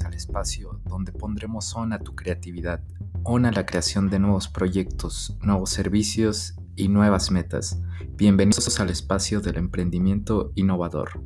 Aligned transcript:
al 0.00 0.14
espacio 0.14 0.80
donde 0.86 1.12
pondremos 1.12 1.76
on 1.76 1.92
a 1.92 1.98
tu 1.98 2.14
creatividad, 2.14 2.80
on 3.24 3.44
a 3.44 3.52
la 3.52 3.66
creación 3.66 4.08
de 4.08 4.18
nuevos 4.18 4.48
proyectos, 4.48 5.36
nuevos 5.42 5.68
servicios 5.68 6.54
y 6.74 6.88
nuevas 6.88 7.30
metas. 7.30 7.78
Bienvenidos 8.16 8.80
al 8.80 8.88
espacio 8.88 9.42
del 9.42 9.58
emprendimiento 9.58 10.50
innovador. 10.54 11.22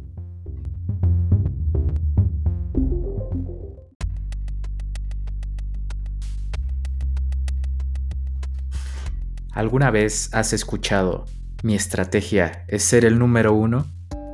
¿Alguna 9.52 9.92
vez 9.92 10.34
has 10.34 10.52
escuchado, 10.52 11.24
mi 11.62 11.76
estrategia 11.76 12.64
es 12.66 12.82
ser 12.82 13.04
el 13.04 13.20
número 13.20 13.54
uno? 13.54 13.86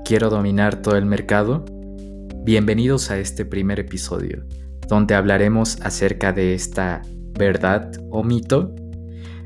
¿Quiero 0.06 0.30
dominar 0.30 0.80
todo 0.80 0.96
el 0.96 1.04
mercado? 1.04 1.66
Bienvenidos 2.44 3.12
a 3.12 3.18
este 3.18 3.44
primer 3.44 3.78
episodio, 3.78 4.44
donde 4.88 5.14
hablaremos 5.14 5.80
acerca 5.80 6.32
de 6.32 6.54
esta 6.54 7.00
verdad 7.38 7.92
o 8.10 8.24
mito, 8.24 8.74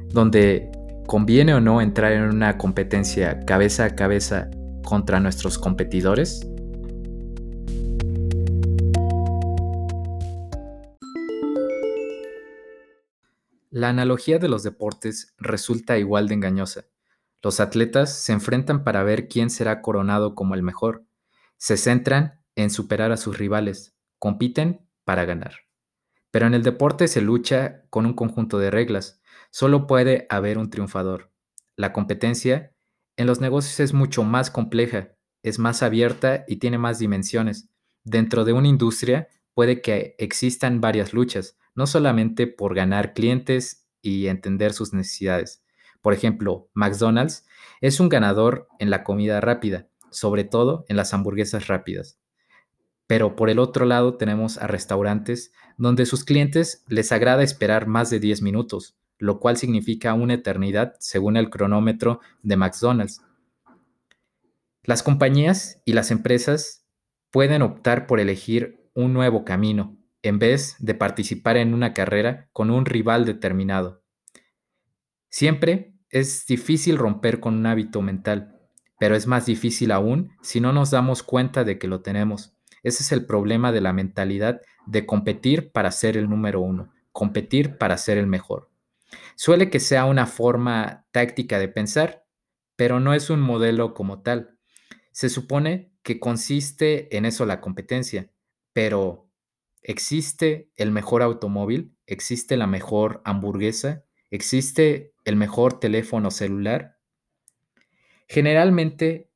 donde 0.08 0.70
conviene 1.06 1.52
o 1.52 1.60
no 1.60 1.82
entrar 1.82 2.12
en 2.12 2.22
una 2.22 2.56
competencia 2.56 3.40
cabeza 3.40 3.84
a 3.84 3.94
cabeza 3.94 4.48
contra 4.82 5.20
nuestros 5.20 5.58
competidores. 5.58 6.48
La 13.68 13.90
analogía 13.90 14.38
de 14.38 14.48
los 14.48 14.62
deportes 14.62 15.34
resulta 15.36 15.98
igual 15.98 16.28
de 16.28 16.34
engañosa. 16.34 16.86
Los 17.42 17.60
atletas 17.60 18.18
se 18.18 18.32
enfrentan 18.32 18.84
para 18.84 19.02
ver 19.02 19.28
quién 19.28 19.50
será 19.50 19.82
coronado 19.82 20.34
como 20.34 20.54
el 20.54 20.62
mejor. 20.62 21.04
Se 21.58 21.76
centran 21.76 22.40
en 22.56 22.70
superar 22.70 23.12
a 23.12 23.16
sus 23.16 23.38
rivales, 23.38 23.96
compiten 24.18 24.88
para 25.04 25.24
ganar. 25.24 25.54
Pero 26.30 26.46
en 26.46 26.54
el 26.54 26.62
deporte 26.62 27.06
se 27.06 27.20
lucha 27.20 27.84
con 27.90 28.04
un 28.04 28.14
conjunto 28.14 28.58
de 28.58 28.70
reglas, 28.70 29.22
solo 29.50 29.86
puede 29.86 30.26
haber 30.28 30.58
un 30.58 30.70
triunfador. 30.70 31.32
La 31.76 31.92
competencia 31.92 32.74
en 33.16 33.26
los 33.26 33.40
negocios 33.40 33.80
es 33.80 33.94
mucho 33.94 34.24
más 34.24 34.50
compleja, 34.50 35.12
es 35.42 35.58
más 35.58 35.82
abierta 35.82 36.44
y 36.48 36.56
tiene 36.56 36.78
más 36.78 36.98
dimensiones. 36.98 37.70
Dentro 38.04 38.44
de 38.44 38.52
una 38.52 38.68
industria 38.68 39.28
puede 39.54 39.80
que 39.80 40.14
existan 40.18 40.80
varias 40.80 41.12
luchas, 41.12 41.56
no 41.74 41.86
solamente 41.86 42.46
por 42.46 42.74
ganar 42.74 43.14
clientes 43.14 43.88
y 44.02 44.26
entender 44.26 44.72
sus 44.72 44.92
necesidades. 44.92 45.64
Por 46.02 46.12
ejemplo, 46.12 46.70
McDonald's 46.74 47.46
es 47.80 48.00
un 48.00 48.08
ganador 48.08 48.68
en 48.78 48.90
la 48.90 49.04
comida 49.04 49.40
rápida, 49.40 49.88
sobre 50.10 50.44
todo 50.44 50.84
en 50.88 50.96
las 50.96 51.12
hamburguesas 51.14 51.66
rápidas. 51.66 52.18
Pero 53.06 53.36
por 53.36 53.50
el 53.50 53.58
otro 53.58 53.84
lado 53.84 54.16
tenemos 54.16 54.58
a 54.58 54.66
restaurantes 54.66 55.52
donde 55.76 56.06
sus 56.06 56.24
clientes 56.24 56.84
les 56.88 57.12
agrada 57.12 57.42
esperar 57.42 57.86
más 57.86 58.10
de 58.10 58.20
10 58.20 58.42
minutos, 58.42 58.96
lo 59.18 59.38
cual 59.40 59.56
significa 59.56 60.14
una 60.14 60.34
eternidad 60.34 60.94
según 60.98 61.36
el 61.36 61.50
cronómetro 61.50 62.20
de 62.42 62.56
McDonald's. 62.56 63.22
Las 64.82 65.02
compañías 65.02 65.82
y 65.84 65.92
las 65.92 66.10
empresas 66.10 66.84
pueden 67.30 67.62
optar 67.62 68.06
por 68.06 68.20
elegir 68.20 68.88
un 68.94 69.12
nuevo 69.12 69.44
camino 69.44 69.96
en 70.22 70.38
vez 70.38 70.76
de 70.78 70.94
participar 70.94 71.56
en 71.56 71.74
una 71.74 71.92
carrera 71.92 72.48
con 72.52 72.70
un 72.70 72.86
rival 72.86 73.24
determinado. 73.24 74.02
Siempre 75.28 75.94
es 76.10 76.46
difícil 76.46 76.96
romper 76.96 77.40
con 77.40 77.54
un 77.54 77.66
hábito 77.66 78.00
mental, 78.00 78.56
pero 78.98 79.14
es 79.14 79.26
más 79.26 79.46
difícil 79.46 79.92
aún 79.92 80.32
si 80.40 80.60
no 80.60 80.72
nos 80.72 80.90
damos 80.90 81.22
cuenta 81.22 81.62
de 81.64 81.78
que 81.78 81.88
lo 81.88 82.00
tenemos. 82.00 82.55
Ese 82.86 83.02
es 83.02 83.10
el 83.10 83.26
problema 83.26 83.72
de 83.72 83.80
la 83.80 83.92
mentalidad 83.92 84.62
de 84.86 85.06
competir 85.06 85.72
para 85.72 85.90
ser 85.90 86.16
el 86.16 86.30
número 86.30 86.60
uno, 86.60 86.92
competir 87.10 87.78
para 87.78 87.98
ser 87.98 88.16
el 88.16 88.28
mejor. 88.28 88.70
Suele 89.34 89.70
que 89.70 89.80
sea 89.80 90.04
una 90.04 90.28
forma 90.28 91.04
táctica 91.10 91.58
de 91.58 91.66
pensar, 91.66 92.24
pero 92.76 93.00
no 93.00 93.12
es 93.12 93.28
un 93.28 93.40
modelo 93.40 93.92
como 93.92 94.22
tal. 94.22 94.56
Se 95.10 95.28
supone 95.30 95.90
que 96.04 96.20
consiste 96.20 97.16
en 97.16 97.24
eso 97.24 97.44
la 97.44 97.60
competencia, 97.60 98.30
pero 98.72 99.32
¿existe 99.82 100.70
el 100.76 100.92
mejor 100.92 101.24
automóvil? 101.24 101.96
¿Existe 102.06 102.56
la 102.56 102.68
mejor 102.68 103.20
hamburguesa? 103.24 104.04
¿Existe 104.30 105.12
el 105.24 105.34
mejor 105.34 105.80
teléfono 105.80 106.30
celular? 106.30 107.00
Generalmente 108.28 109.32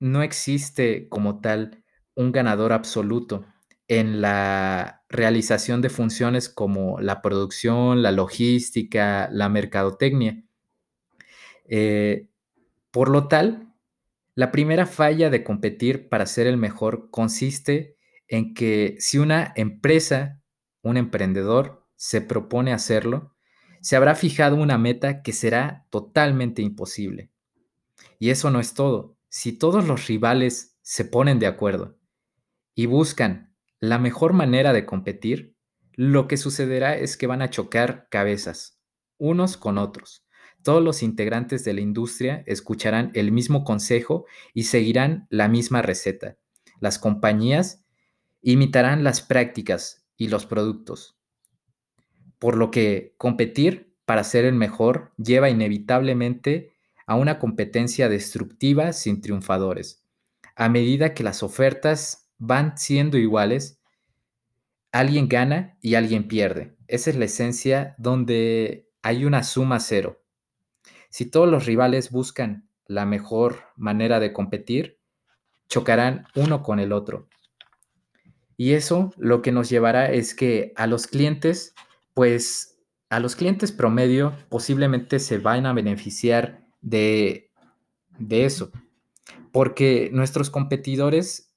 no 0.00 0.22
existe 0.22 1.08
como 1.08 1.40
tal 1.40 1.82
un 2.18 2.32
ganador 2.32 2.72
absoluto 2.72 3.46
en 3.86 4.20
la 4.20 5.04
realización 5.08 5.80
de 5.80 5.88
funciones 5.88 6.48
como 6.48 7.00
la 7.00 7.22
producción, 7.22 8.02
la 8.02 8.10
logística, 8.10 9.28
la 9.30 9.48
mercadotecnia. 9.48 10.42
Eh, 11.68 12.26
por 12.90 13.08
lo 13.08 13.28
tal, 13.28 13.72
la 14.34 14.50
primera 14.50 14.84
falla 14.84 15.30
de 15.30 15.44
competir 15.44 16.08
para 16.08 16.26
ser 16.26 16.48
el 16.48 16.56
mejor 16.56 17.08
consiste 17.12 17.96
en 18.26 18.52
que 18.52 18.96
si 18.98 19.18
una 19.18 19.52
empresa, 19.54 20.42
un 20.82 20.96
emprendedor, 20.96 21.86
se 21.94 22.20
propone 22.20 22.72
hacerlo, 22.72 23.36
se 23.80 23.94
habrá 23.94 24.16
fijado 24.16 24.56
una 24.56 24.76
meta 24.76 25.22
que 25.22 25.32
será 25.32 25.86
totalmente 25.90 26.62
imposible. 26.62 27.30
Y 28.18 28.30
eso 28.30 28.50
no 28.50 28.58
es 28.58 28.74
todo. 28.74 29.16
Si 29.28 29.52
todos 29.52 29.86
los 29.86 30.08
rivales 30.08 30.76
se 30.82 31.04
ponen 31.04 31.38
de 31.38 31.46
acuerdo 31.46 31.97
y 32.78 32.86
buscan 32.86 33.52
la 33.80 33.98
mejor 33.98 34.34
manera 34.34 34.72
de 34.72 34.86
competir, 34.86 35.56
lo 35.94 36.28
que 36.28 36.36
sucederá 36.36 36.96
es 36.96 37.16
que 37.16 37.26
van 37.26 37.42
a 37.42 37.50
chocar 37.50 38.06
cabezas, 38.08 38.80
unos 39.18 39.56
con 39.56 39.78
otros. 39.78 40.24
Todos 40.62 40.80
los 40.80 41.02
integrantes 41.02 41.64
de 41.64 41.72
la 41.72 41.80
industria 41.80 42.44
escucharán 42.46 43.10
el 43.14 43.32
mismo 43.32 43.64
consejo 43.64 44.26
y 44.54 44.62
seguirán 44.62 45.26
la 45.28 45.48
misma 45.48 45.82
receta. 45.82 46.36
Las 46.78 47.00
compañías 47.00 47.84
imitarán 48.42 49.02
las 49.02 49.22
prácticas 49.22 50.06
y 50.16 50.28
los 50.28 50.46
productos. 50.46 51.18
Por 52.38 52.56
lo 52.56 52.70
que 52.70 53.16
competir 53.18 53.92
para 54.04 54.22
ser 54.22 54.44
el 54.44 54.54
mejor 54.54 55.12
lleva 55.16 55.50
inevitablemente 55.50 56.74
a 57.08 57.16
una 57.16 57.40
competencia 57.40 58.08
destructiva 58.08 58.92
sin 58.92 59.20
triunfadores. 59.20 60.04
A 60.54 60.68
medida 60.68 61.12
que 61.12 61.24
las 61.24 61.42
ofertas 61.42 62.27
van 62.38 62.78
siendo 62.78 63.18
iguales, 63.18 63.80
alguien 64.92 65.28
gana 65.28 65.76
y 65.80 65.94
alguien 65.94 66.28
pierde. 66.28 66.76
Esa 66.86 67.10
es 67.10 67.16
la 67.16 67.26
esencia 67.26 67.94
donde 67.98 68.88
hay 69.02 69.24
una 69.24 69.44
suma 69.44 69.80
cero. 69.80 70.22
Si 71.10 71.26
todos 71.26 71.48
los 71.48 71.66
rivales 71.66 72.10
buscan 72.10 72.68
la 72.86 73.04
mejor 73.04 73.60
manera 73.76 74.20
de 74.20 74.32
competir, 74.32 74.98
chocarán 75.68 76.26
uno 76.34 76.62
con 76.62 76.80
el 76.80 76.92
otro. 76.92 77.28
Y 78.56 78.72
eso 78.72 79.12
lo 79.16 79.42
que 79.42 79.52
nos 79.52 79.68
llevará 79.68 80.10
es 80.10 80.34
que 80.34 80.72
a 80.76 80.86
los 80.86 81.06
clientes, 81.06 81.74
pues 82.14 82.80
a 83.08 83.20
los 83.20 83.36
clientes 83.36 83.72
promedio 83.72 84.34
posiblemente 84.48 85.18
se 85.18 85.38
van 85.38 85.66
a 85.66 85.72
beneficiar 85.72 86.66
de, 86.80 87.50
de 88.18 88.44
eso, 88.44 88.72
porque 89.52 90.10
nuestros 90.12 90.50
competidores 90.50 91.47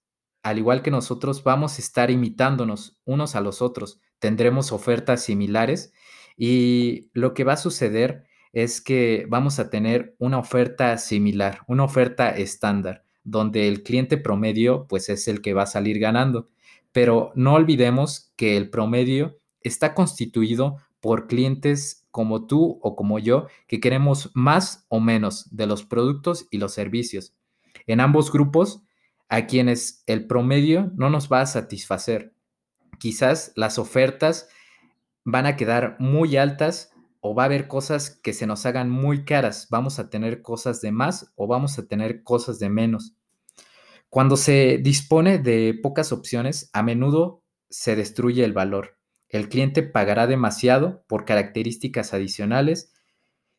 al 0.44 0.58
igual 0.58 0.82
que 0.82 0.92
nosotros, 0.92 1.44
vamos 1.44 1.78
a 1.78 1.82
estar 1.82 2.12
imitándonos 2.12 2.98
unos 3.06 3.36
a 3.36 3.42
los 3.42 3.62
otros. 3.62 4.00
Tendremos 4.20 4.72
ofertas 4.72 5.24
similares 5.24 5.94
y 6.38 7.10
lo 7.14 7.34
que 7.34 7.44
va 7.44 7.54
a 7.54 7.58
suceder 7.58 8.24
es 8.54 8.82
que 8.82 9.26
vamos 9.30 9.60
a 9.60 9.70
tener 9.70 10.16
una 10.20 10.40
oferta 10.40 10.98
similar, 10.98 11.60
una 11.68 11.84
oferta 11.84 12.30
estándar, 12.32 13.06
donde 13.24 13.68
el 13.68 13.84
cliente 13.84 14.18
promedio 14.18 14.88
pues 14.88 15.10
es 15.10 15.28
el 15.28 15.42
que 15.42 15.54
va 15.54 15.64
a 15.64 15.68
salir 15.68 16.00
ganando. 16.00 16.50
Pero 16.92 17.32
no 17.36 17.54
olvidemos 17.54 18.34
que 18.36 18.58
el 18.58 18.70
promedio 18.70 19.38
está 19.62 19.94
constituido 19.94 20.78
por 21.00 21.28
clientes 21.28 22.06
como 22.12 22.46
tú 22.46 22.80
o 22.82 22.96
como 22.96 23.20
yo 23.20 23.48
que 23.68 23.80
queremos 23.80 24.32
más 24.34 24.86
o 24.90 25.00
menos 25.00 25.48
de 25.56 25.66
los 25.66 25.84
productos 25.84 26.48
y 26.52 26.58
los 26.58 26.74
servicios. 26.74 27.34
En 27.88 28.02
ambos 28.02 28.32
grupos 28.32 28.84
a 29.32 29.48
quienes 29.48 30.04
el 30.08 30.28
promedio 30.28 30.92
no 30.98 31.10
nos 31.10 31.32
va 31.32 31.40
a 31.40 31.46
satisfacer. 31.46 32.36
Quizás 33.00 33.54
las 33.56 33.80
ofertas 33.80 34.50
van 35.24 35.46
a 35.46 35.56
quedar 35.56 35.96
muy 36.00 36.36
altas 36.36 36.92
o 37.22 37.34
va 37.34 37.44
a 37.44 37.46
haber 37.46 37.70
cosas 37.70 38.10
que 38.10 38.34
se 38.34 38.46
nos 38.46 38.66
hagan 38.66 38.90
muy 38.90 39.24
caras. 39.24 39.70
Vamos 39.72 40.00
a 40.00 40.10
tener 40.10 40.42
cosas 40.42 40.82
de 40.82 40.92
más 40.92 41.32
o 41.36 41.48
vamos 41.48 41.80
a 41.80 41.88
tener 41.88 42.24
cosas 42.24 42.60
de 42.60 42.70
menos. 42.70 43.16
Cuando 44.10 44.36
se 44.36 44.80
dispone 44.84 45.38
de 45.38 45.80
pocas 45.82 46.12
opciones, 46.12 46.70
a 46.74 46.84
menudo 46.84 47.42
se 47.70 47.96
destruye 47.96 48.44
el 48.44 48.52
valor. 48.52 48.98
El 49.30 49.48
cliente 49.48 49.82
pagará 49.82 50.28
demasiado 50.28 51.06
por 51.08 51.24
características 51.24 52.14
adicionales 52.14 52.92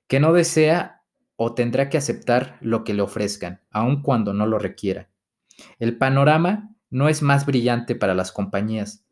que 0.07 0.21
no 0.21 0.35
desea 0.35 1.03
o 1.37 1.55
tendrá 1.55 1.89
que 1.89 1.97
aceptar 1.97 2.59
lo 2.61 2.85
que 2.85 2.93
le 2.93 3.01
ofrezcan, 3.01 3.63
aun 3.71 4.03
cuando 4.03 4.35
no 4.35 4.45
lo 4.45 4.59
requiera. 4.59 5.09
El 5.78 5.99
panorama 5.99 6.75
no 6.90 7.08
es 7.08 7.22
más 7.22 7.46
brillante 7.46 7.94
para 7.94 8.14
las 8.14 8.32
compañías, 8.32 9.04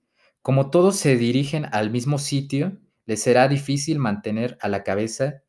Como 0.42 0.70
todos 0.70 0.96
se 0.96 1.16
dirigen 1.16 1.66
al 1.70 1.90
mismo 1.90 2.19
sitio, 2.19 2.78
les 3.04 3.22
será 3.22 3.46
difícil 3.48 3.98
mantener 3.98 4.56
a 4.62 4.69
la 4.69 4.84
cabeza 4.84 5.42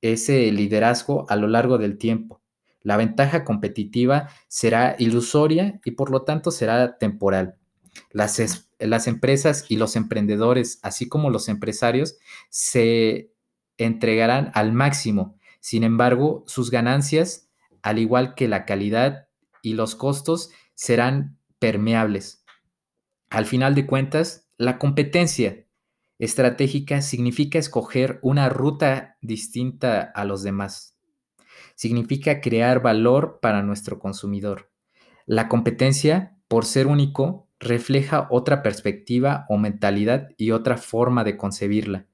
ese 0.00 0.50
liderazgo 0.50 1.26
a 1.28 1.36
lo 1.36 1.46
largo 1.46 1.76
del 1.76 1.98
tiempo. 1.98 2.40
La 2.82 2.96
ventaja 2.96 3.44
competitiva 3.44 4.28
será 4.48 4.96
ilusoria 4.98 5.80
y 5.84 5.90
por 5.90 6.10
lo 6.10 6.22
tanto 6.22 6.50
será 6.50 6.96
temporal. 6.96 7.56
Las, 8.10 8.38
empresas 9.06 9.66
y 9.68 9.76
los 9.76 9.96
emprendedores, 9.96 10.78
así 10.82 11.08
como 11.08 11.30
los 11.30 11.48
empresarios, 11.48 12.16
se 12.48 13.32
entregarán 13.76 14.50
al 14.54 14.72
máximo. 14.72 15.36
Sin 15.60 15.84
embargo, 15.84 16.44
sus 16.46 16.70
ganancias, 16.70 17.50
al 17.82 17.98
igual 17.98 18.34
que 18.34 18.48
la 18.48 18.64
calidad 18.64 19.28
y 19.62 19.74
los 19.74 19.94
costos, 19.94 20.50
serán 20.74 21.38
permeables. 21.58 22.44
Al 23.28 23.46
final 23.46 23.74
de 23.74 23.86
cuentas, 23.86 24.48
la 24.56 24.78
competencia 24.78 25.66
estratégica 26.18 27.00
significa 27.00 27.58
escoger 27.58 28.18
una 28.22 28.48
ruta 28.48 29.16
distinta 29.22 30.02
a 30.02 30.24
los 30.24 30.42
demás. 30.42 30.98
Significa 31.74 32.40
crear 32.40 32.82
valor 32.82 33.38
para 33.40 33.62
nuestro 33.62 33.98
consumidor. 33.98 34.70
La 35.26 35.48
competencia, 35.48 36.36
por 36.48 36.66
ser 36.66 36.86
único, 36.86 37.48
refleja 37.58 38.26
otra 38.30 38.62
perspectiva 38.62 39.46
o 39.48 39.58
mentalidad 39.58 40.28
y 40.36 40.50
otra 40.50 40.76
forma 40.76 41.24
de 41.24 41.36
concebirla. 41.36 42.06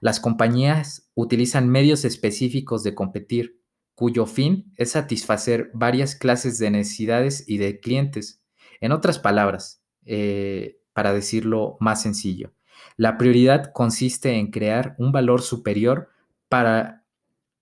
Las 0.00 0.20
compañías 0.20 1.10
utilizan 1.14 1.68
medios 1.68 2.04
específicos 2.04 2.82
de 2.82 2.94
competir, 2.94 3.57
cuyo 3.98 4.26
fin 4.26 4.72
es 4.76 4.92
satisfacer 4.92 5.72
varias 5.74 6.14
clases 6.14 6.60
de 6.60 6.70
necesidades 6.70 7.42
y 7.48 7.58
de 7.58 7.80
clientes. 7.80 8.40
En 8.80 8.92
otras 8.92 9.18
palabras, 9.18 9.82
eh, 10.06 10.78
para 10.92 11.12
decirlo 11.12 11.76
más 11.80 12.00
sencillo, 12.00 12.52
la 12.96 13.18
prioridad 13.18 13.72
consiste 13.72 14.34
en 14.34 14.52
crear 14.52 14.94
un 14.98 15.10
valor 15.10 15.42
superior 15.42 16.10
para 16.48 17.06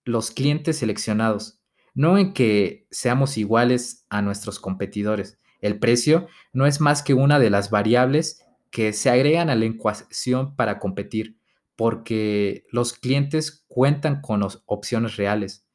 los 0.04 0.30
clientes 0.30 0.76
seleccionados, 0.76 1.62
no 1.94 2.18
en 2.18 2.34
que 2.34 2.86
seamos 2.90 3.38
iguales 3.38 4.04
a 4.10 4.20
nuestros 4.20 4.60
competidores. 4.60 5.38
El 5.62 5.78
precio 5.78 6.26
no 6.52 6.66
es 6.66 6.82
más 6.82 7.02
que 7.02 7.14
una 7.14 7.38
de 7.38 7.48
las 7.48 7.70
variables 7.70 8.44
que 8.70 8.92
se 8.92 9.08
agregan 9.08 9.48
a 9.48 9.54
la 9.54 9.64
ecuación 9.64 10.54
para 10.54 10.80
competir, 10.80 11.38
porque 11.76 12.66
los 12.72 12.92
clientes 12.92 13.64
cuentan 13.68 14.20
con 14.20 14.46
opciones 14.66 15.16
reales. 15.16 15.65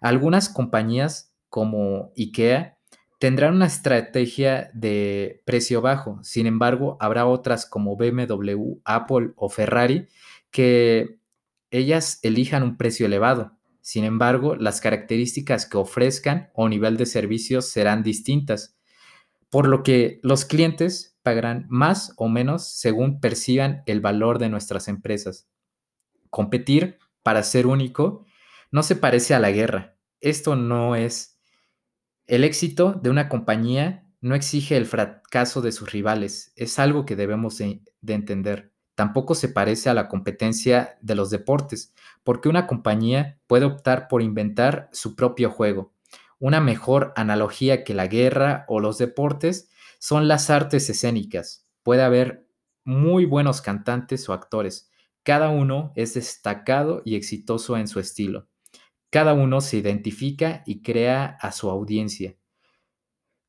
Algunas 0.00 0.48
compañías 0.48 1.34
como 1.48 2.12
IKEA 2.16 2.78
tendrán 3.18 3.56
una 3.56 3.66
estrategia 3.66 4.70
de 4.72 5.42
precio 5.44 5.82
bajo, 5.82 6.18
sin 6.22 6.46
embargo, 6.46 6.96
habrá 7.00 7.26
otras 7.26 7.66
como 7.66 7.96
BMW, 7.96 8.80
Apple 8.84 9.32
o 9.36 9.48
Ferrari 9.48 10.08
que 10.50 11.18
ellas 11.70 12.18
elijan 12.22 12.62
un 12.62 12.76
precio 12.76 13.06
elevado. 13.06 13.56
Sin 13.82 14.04
embargo, 14.04 14.56
las 14.56 14.80
características 14.80 15.66
que 15.66 15.78
ofrezcan 15.78 16.50
o 16.54 16.68
nivel 16.68 16.96
de 16.96 17.06
servicios 17.06 17.70
serán 17.70 18.02
distintas 18.02 18.76
por 19.50 19.66
lo 19.66 19.82
que 19.82 20.20
los 20.22 20.44
clientes 20.44 21.18
pagarán 21.22 21.66
más 21.68 22.12
o 22.16 22.28
menos 22.28 22.68
según 22.68 23.20
perciban 23.20 23.82
el 23.86 24.00
valor 24.00 24.38
de 24.38 24.48
nuestras 24.48 24.88
empresas. 24.88 25.48
Competir 26.30 26.98
para 27.22 27.42
ser 27.42 27.66
único 27.66 28.24
no 28.70 28.82
se 28.82 28.96
parece 28.96 29.34
a 29.34 29.40
la 29.40 29.50
guerra. 29.50 29.96
Esto 30.20 30.56
no 30.56 30.96
es... 30.96 31.38
El 32.26 32.44
éxito 32.44 32.92
de 32.92 33.10
una 33.10 33.28
compañía 33.28 34.06
no 34.20 34.34
exige 34.34 34.76
el 34.76 34.86
fracaso 34.86 35.62
de 35.62 35.72
sus 35.72 35.90
rivales, 35.92 36.52
es 36.56 36.78
algo 36.78 37.06
que 37.06 37.16
debemos 37.16 37.58
de, 37.58 37.82
entender. 38.06 38.72
Tampoco 38.94 39.34
se 39.34 39.48
parece 39.48 39.88
a 39.88 39.94
la 39.94 40.08
competencia 40.08 40.98
de 41.00 41.14
los 41.14 41.30
deportes, 41.30 41.94
porque 42.22 42.48
una 42.48 42.66
compañía 42.66 43.40
puede 43.46 43.64
optar 43.64 44.08
por 44.08 44.20
inventar 44.20 44.90
su 44.92 45.16
propio 45.16 45.50
juego, 45.50 45.94
una 46.38 46.60
mejor 46.60 47.12
analogía 47.16 47.82
que 47.82 47.94
la 47.94 48.06
guerra 48.06 48.64
o 48.68 48.78
los 48.78 48.98
deportes 48.98 49.70
son 49.98 50.28
las 50.28 50.50
artes 50.50 50.88
escénicas. 50.90 51.66
Puede 51.82 52.02
haber 52.02 52.46
muy 52.84 53.24
buenos 53.24 53.62
cantantes 53.62 54.28
o 54.28 54.34
actores. 54.34 54.90
Cada 55.22 55.48
uno 55.48 55.92
es 55.96 56.14
destacado 56.14 57.02
y 57.04 57.16
exitoso 57.16 57.76
en 57.76 57.88
su 57.88 58.00
estilo. 58.00 58.49
Cada 59.10 59.34
uno 59.34 59.60
se 59.60 59.76
identifica 59.76 60.62
y 60.66 60.82
crea 60.82 61.36
a 61.40 61.50
su 61.52 61.68
audiencia. 61.68 62.36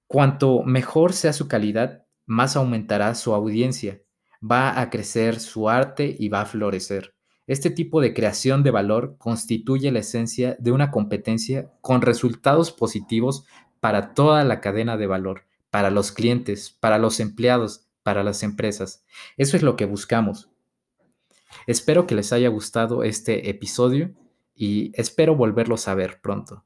Cuanto 0.07 0.63
mejor 0.63 1.13
sea 1.13 1.33
su 1.33 1.47
calidad, 1.47 2.05
más 2.25 2.55
aumentará 2.55 3.13
su 3.15 3.33
audiencia, 3.33 4.01
va 4.41 4.81
a 4.81 4.89
crecer 4.89 5.39
su 5.39 5.69
arte 5.69 6.15
y 6.17 6.29
va 6.29 6.41
a 6.41 6.45
florecer. 6.45 7.15
Este 7.47 7.69
tipo 7.69 8.01
de 8.01 8.13
creación 8.13 8.63
de 8.63 8.71
valor 8.71 9.17
constituye 9.17 9.91
la 9.91 9.99
esencia 9.99 10.55
de 10.59 10.71
una 10.71 10.89
competencia 10.89 11.71
con 11.81 12.01
resultados 12.01 12.71
positivos 12.71 13.45
para 13.79 14.13
toda 14.13 14.43
la 14.43 14.61
cadena 14.61 14.97
de 14.97 15.07
valor, 15.07 15.45
para 15.69 15.91
los 15.91 16.11
clientes, 16.11 16.71
para 16.79 16.97
los 16.97 17.19
empleados, 17.19 17.87
para 18.03 18.23
las 18.23 18.43
empresas. 18.43 19.03
Eso 19.37 19.57
es 19.57 19.63
lo 19.63 19.75
que 19.75 19.85
buscamos. 19.85 20.49
Espero 21.67 22.07
que 22.07 22.15
les 22.15 22.33
haya 22.33 22.49
gustado 22.49 23.03
este 23.03 23.49
episodio 23.49 24.13
y 24.53 24.91
espero 24.99 25.35
volverlos 25.35 25.87
a 25.87 25.95
ver 25.95 26.21
pronto. 26.21 26.65